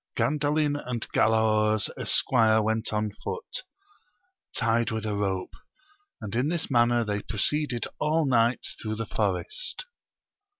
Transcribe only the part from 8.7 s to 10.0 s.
through the forest.